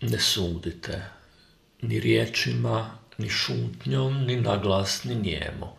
Ne 0.00 0.18
sudite, 0.18 1.04
ni 1.82 2.00
riječima, 2.00 2.98
ni 3.18 3.30
šutnjom, 3.30 4.24
ni 4.24 4.40
naglas, 4.40 5.04
ni 5.04 5.14
nijemo. 5.14 5.76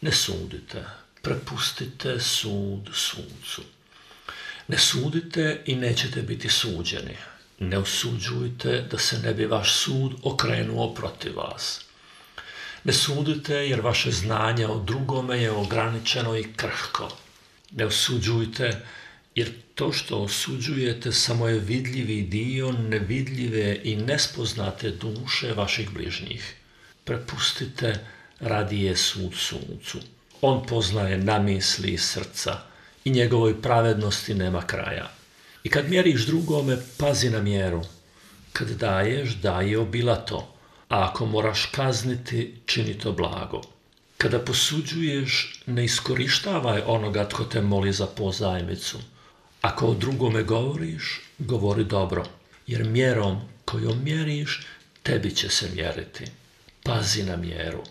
Ne 0.00 0.12
sudite, 0.12 0.84
prepustite 1.22 2.20
sud 2.20 2.90
suncu. 2.92 3.62
Ne 4.68 4.78
sudite 4.78 5.62
i 5.66 5.76
nećete 5.76 6.22
biti 6.22 6.48
suđeni. 6.48 7.16
Ne 7.58 7.78
osuđujte 7.78 8.86
da 8.90 8.98
se 8.98 9.18
ne 9.18 9.34
bi 9.34 9.46
vaš 9.46 9.74
sud 9.74 10.12
okrenuo 10.22 10.94
protiv 10.94 11.36
vas. 11.36 11.80
Ne 12.84 12.92
sudite 12.92 13.54
jer 13.54 13.80
vaše 13.80 14.10
znanje 14.10 14.66
o 14.66 14.78
drugome 14.78 15.42
je 15.42 15.50
ograničeno 15.50 16.36
i 16.36 16.52
krhko. 16.56 17.08
Ne 17.70 17.86
osuđujte 17.86 18.86
jer 19.38 19.50
to 19.74 19.92
što 19.92 20.18
osuđujete 20.18 21.12
samo 21.12 21.48
je 21.48 21.58
vidljivi 21.58 22.22
dio 22.22 22.72
nevidljive 22.72 23.80
i 23.84 23.96
nespoznate 23.96 24.90
duše 24.90 25.52
vaših 25.52 25.90
bližnjih. 25.90 26.54
Prepustite 27.04 28.04
radije 28.40 28.96
sud 28.96 29.34
suncu. 29.34 29.98
On 30.40 30.66
poznaje 30.66 31.18
namisli 31.18 31.92
i 31.92 31.98
srca 31.98 32.56
i 33.04 33.10
njegovoj 33.10 33.62
pravednosti 33.62 34.34
nema 34.34 34.62
kraja. 34.62 35.10
I 35.64 35.68
kad 35.68 35.90
mjeriš 35.90 36.26
drugome, 36.26 36.76
pazi 36.96 37.30
na 37.30 37.42
mjeru. 37.42 37.82
Kad 38.52 38.68
daješ, 38.68 39.34
daj 39.34 39.76
obilato, 39.76 40.54
a 40.88 41.08
ako 41.10 41.26
moraš 41.26 41.66
kazniti, 41.66 42.54
čini 42.66 42.98
to 42.98 43.12
blago. 43.12 43.62
Kada 44.16 44.38
posuđuješ, 44.38 45.62
ne 45.66 45.84
iskorištavaj 45.84 46.82
onoga 46.86 47.28
tko 47.28 47.44
te 47.44 47.60
moli 47.60 47.92
za 47.92 48.06
pozajmicu. 48.06 48.98
Ako 49.60 49.86
o 49.86 49.94
drugome 49.94 50.42
govoriš, 50.42 51.20
govori 51.38 51.84
dobro, 51.84 52.24
jer 52.66 52.84
mjerom 52.84 53.40
kojom 53.64 54.04
mjeriš, 54.04 54.66
tebi 55.02 55.34
će 55.34 55.48
se 55.48 55.70
mjeriti. 55.74 56.24
Pazi 56.82 57.22
na 57.22 57.36
mjeru, 57.36 57.82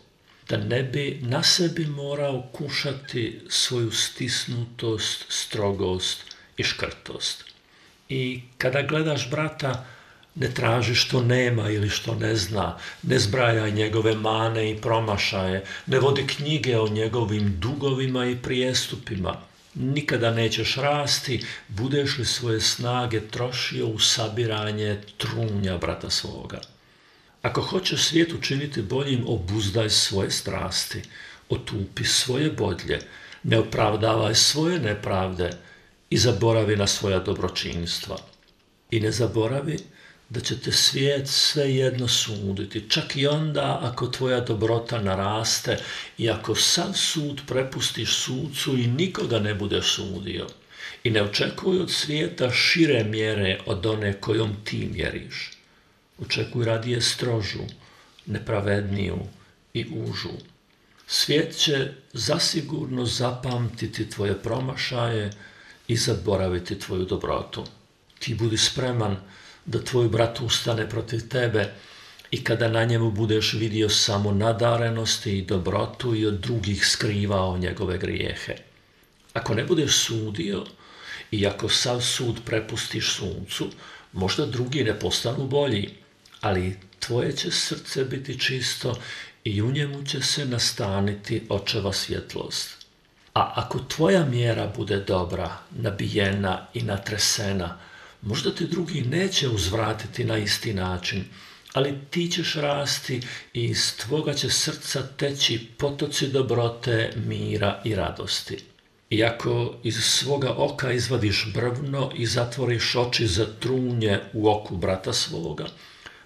da 0.50 0.58
ne 0.58 0.84
bi 0.84 1.20
na 1.22 1.44
sebi 1.44 1.86
morao 1.86 2.50
kušati 2.54 3.42
svoju 3.50 3.92
stisnutost, 3.92 5.26
strogost 5.30 6.24
i 6.58 6.64
škrtost. 6.64 7.44
I 8.10 8.42
kada 8.58 8.82
gledaš 8.82 9.30
brata, 9.30 9.86
ne 10.36 10.54
traži 10.54 10.96
što 10.96 11.22
nema 11.22 11.70
ili 11.70 11.90
što 11.90 12.16
ne 12.16 12.36
zna, 12.36 12.78
ne 13.04 13.20
zbrajaj 13.20 13.72
njegove 13.72 14.16
mane 14.16 14.72
i 14.72 14.82
promašaje, 14.82 15.66
ne 15.86 16.00
vodi 16.00 16.28
knjige 16.28 16.78
o 16.80 16.88
njegovim 16.88 17.60
dugovima 17.60 18.26
i 18.26 18.38
prijestupima. 18.38 19.42
Nikada 19.80 20.32
nećeš 20.32 20.76
rasti, 20.76 21.46
budeš 21.68 22.18
li 22.18 22.26
svoje 22.26 22.62
snage 22.62 23.22
trošio 23.28 23.88
u 23.88 24.00
sabiranje 24.00 25.02
trunja 25.18 25.78
brata 25.78 26.10
svoga. 26.10 26.62
Ako 27.42 27.62
hoćeš 27.62 28.04
svijet 28.04 28.34
učiniti 28.34 28.82
boljim, 28.82 29.24
obuzdaj 29.28 29.90
svoje 29.90 30.32
strasti, 30.32 31.02
otupi 31.50 32.04
svoje 32.04 32.52
bodlje, 32.52 33.00
ne 33.44 33.60
opravdavaj 33.60 34.36
svoje 34.36 34.80
nepravde 34.80 35.50
i 36.10 36.18
zaboravi 36.18 36.76
na 36.76 36.88
svoja 36.88 37.20
dobročinstva. 37.20 38.18
I 38.92 39.00
ne 39.00 39.12
zaboravi 39.12 39.78
da 40.30 40.40
će 40.40 40.60
te 40.60 40.72
svijet 40.72 41.28
svejedno 41.28 42.08
suditi, 42.08 42.90
čak 42.90 43.16
i 43.16 43.28
onda 43.28 43.80
ako 43.84 44.08
tvoja 44.08 44.40
dobrota 44.40 45.02
naraste 45.02 45.78
i 46.18 46.30
ako 46.30 46.56
sav 46.56 46.94
sud 46.94 47.42
prepustiš 47.48 48.16
sucu 48.16 48.78
i 48.78 48.88
nikoga 48.88 49.40
ne 49.40 49.54
bude 49.54 49.82
sudio. 49.82 50.48
I 51.04 51.10
ne 51.10 51.22
očekuj 51.22 51.80
od 51.80 51.92
svijeta 51.92 52.52
šire 52.52 53.04
mjere 53.04 53.60
od 53.66 53.86
one 53.86 54.14
kojom 54.14 54.56
ti 54.64 54.90
mjeriš. 54.94 55.52
Očekuj 56.20 56.66
radije 56.66 57.02
strožu, 57.02 57.64
nepravedniju 58.26 59.20
i 59.74 59.86
užu. 59.92 60.34
Svijet 61.08 61.56
će 61.58 61.94
zasigurno 62.14 63.06
zapamtiti 63.06 64.10
tvoje 64.10 64.42
promašaje 64.44 65.32
i 65.88 65.96
zaboraviti 65.96 66.80
tvoju 66.80 67.06
dobrotu. 67.06 67.64
Ti 68.20 68.36
budi 68.36 68.58
spreman 68.58 69.18
da 69.68 69.84
tvoj 69.84 70.08
brat 70.10 70.40
ustane 70.42 70.90
protiv 70.90 71.30
tebe 71.30 71.74
i 72.32 72.44
kada 72.44 72.68
na 72.68 72.84
njemu 72.84 73.12
budeš 73.12 73.54
vidio 73.54 73.90
samo 73.90 74.32
nadarenosti 74.32 75.38
i 75.38 75.46
dobrotu 75.46 76.16
i 76.16 76.26
od 76.26 76.34
drugih 76.34 76.88
skrivao 76.88 77.58
njegove 77.58 77.98
grijehe. 77.98 78.56
Ako 79.34 79.54
ne 79.54 79.64
budeš 79.64 79.98
sudio 79.98 80.66
i 81.32 81.48
ako 81.48 81.70
sav 81.70 82.02
sud 82.02 82.36
prepustiš 82.46 83.16
suncu, 83.16 83.70
možda 84.14 84.46
drugi 84.46 84.84
ne 84.84 85.00
postanu 85.00 85.48
bolji, 85.48 85.90
ali 86.42 86.80
tvoje 87.00 87.36
će 87.36 87.52
srce 87.52 88.04
biti 88.04 88.40
čisto 88.40 88.96
i 89.44 89.62
u 89.62 89.72
njemu 89.72 90.04
će 90.06 90.22
se 90.22 90.46
nastaniti 90.46 91.44
očeva 91.50 91.94
svjetlost. 91.94 92.86
A 93.34 93.54
ako 93.56 93.80
tvoja 93.80 94.26
mjera 94.26 94.74
bude 94.76 95.00
dobra, 95.00 95.58
nabijena 95.72 96.68
i 96.74 96.82
natresena, 96.82 97.78
Možda 98.22 98.56
te 98.56 98.66
drugi 98.66 99.02
neće 99.02 99.50
uzvratiti 99.50 100.24
na 100.24 100.38
isti 100.38 100.74
način, 100.74 101.24
ali 101.74 101.94
ti 102.10 102.32
ćeš 102.32 102.56
rasti 102.56 103.22
i 103.54 103.64
iz 103.64 103.98
tvoga 103.98 104.34
će 104.34 104.50
srca 104.50 105.08
teći 105.18 105.68
potoci 105.78 106.28
dobrote, 106.28 107.14
mira 107.26 107.82
i 107.86 107.96
radosti. 107.96 108.58
Iako 109.10 109.76
iz 109.84 109.96
svoga 109.96 110.54
oka 110.58 110.92
izvadiš 110.92 111.52
brvno 111.54 112.12
i 112.16 112.26
zatvoriš 112.26 112.96
oči 112.96 113.28
za 113.28 113.46
trunje 113.60 114.20
u 114.34 114.50
oku 114.50 114.78
brata 114.78 115.14
svoga, 115.14 115.66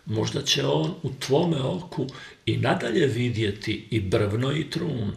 možda 0.05 0.41
će 0.41 0.65
on 0.65 0.93
u 1.03 1.09
tvome 1.19 1.61
oku 1.61 2.07
i 2.45 2.57
nadalje 2.57 3.07
vidjeti 3.07 3.87
i 3.91 3.99
brvno 3.99 4.51
i 4.51 4.69
trun 4.69 5.15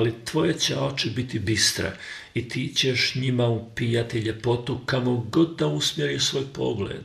ali 0.00 0.14
tvoje 0.24 0.58
će 0.58 0.76
oči 0.78 1.10
biti 1.10 1.38
bistre 1.38 1.92
i 2.34 2.48
ti 2.48 2.72
ćeš 2.76 3.14
njima 3.14 3.48
upijati 3.48 4.18
ljepotu 4.18 4.80
kamo 4.86 5.16
god 5.16 5.56
da 5.58 5.66
usmjeriš 5.66 6.24
svoj 6.24 6.44
pogled, 6.52 7.02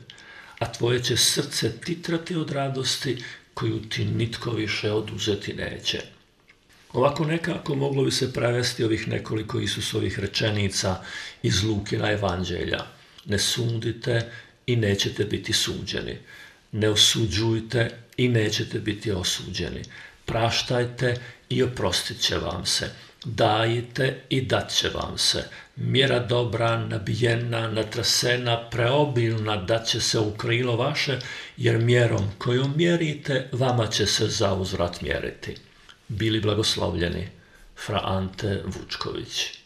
a 0.60 0.72
tvoje 0.72 1.04
će 1.04 1.18
srce 1.18 1.72
titrati 1.82 2.36
od 2.36 2.52
radosti 2.52 3.18
koju 3.54 3.82
ti 3.82 4.06
nitko 4.06 4.52
više 4.52 4.92
oduzeti 4.92 5.54
neće. 5.54 6.02
Ovako 6.94 7.26
nekako 7.26 7.76
moglo 7.76 8.04
bi 8.04 8.12
se 8.12 8.34
prevesti 8.34 8.84
ovih 8.84 9.08
nekoliko 9.08 9.60
Isusovih 9.60 10.20
rečenica 10.20 11.02
iz 11.44 11.64
Lukina 11.64 12.12
evanđelja. 12.12 12.86
Ne 13.26 13.40
sudite 13.40 14.32
i 14.68 14.76
nećete 14.76 15.24
biti 15.26 15.54
suđeni. 15.54 16.18
Ne 16.72 16.90
osuđujte 16.90 17.92
i 18.18 18.28
nećete 18.28 18.80
biti 18.80 19.12
osuđeni. 19.12 19.82
Praštajte 20.26 21.16
i 21.50 21.64
oprostit 21.64 22.20
će 22.20 22.38
vam 22.38 22.66
se. 22.66 22.90
Dajte 23.26 24.22
i 24.30 24.42
dat 24.42 24.72
će 24.72 24.90
vam 24.90 25.18
se. 25.18 25.44
Mjera 25.76 26.20
dobra, 26.20 26.78
nabijena, 26.78 27.68
natrasena, 27.68 28.70
preobilna 28.70 29.58
dat 29.58 29.88
će 29.88 30.02
se 30.02 30.20
u 30.20 30.32
krilo 30.32 30.76
vaše, 30.76 31.20
jer 31.58 31.78
mjerom 31.78 32.32
kojom 32.38 32.74
mjerite, 32.78 33.50
vama 33.52 33.88
će 33.88 34.06
se 34.06 34.28
zauzvrat 34.28 35.02
mjeriti. 35.02 35.56
Bili 36.08 36.42
blagoslovljeni. 36.42 37.30
Fra 37.76 38.02
Ante 38.04 38.62
Vučković 38.66 39.65